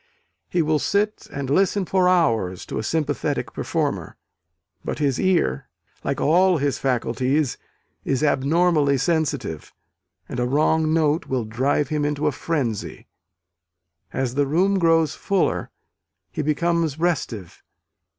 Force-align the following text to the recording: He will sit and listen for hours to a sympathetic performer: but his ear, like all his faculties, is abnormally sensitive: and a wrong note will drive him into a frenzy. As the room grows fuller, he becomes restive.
He 0.49 0.63
will 0.63 0.79
sit 0.79 1.27
and 1.31 1.47
listen 1.47 1.85
for 1.85 2.09
hours 2.09 2.65
to 2.65 2.79
a 2.79 2.83
sympathetic 2.83 3.53
performer: 3.53 4.17
but 4.83 4.97
his 4.97 5.19
ear, 5.19 5.69
like 6.03 6.19
all 6.19 6.57
his 6.57 6.79
faculties, 6.79 7.59
is 8.03 8.23
abnormally 8.23 8.97
sensitive: 8.97 9.71
and 10.27 10.39
a 10.39 10.47
wrong 10.47 10.91
note 10.91 11.27
will 11.27 11.45
drive 11.45 11.89
him 11.89 12.03
into 12.03 12.25
a 12.25 12.31
frenzy. 12.31 13.05
As 14.11 14.33
the 14.33 14.47
room 14.47 14.79
grows 14.79 15.13
fuller, 15.13 15.69
he 16.31 16.41
becomes 16.41 16.97
restive. 16.99 17.61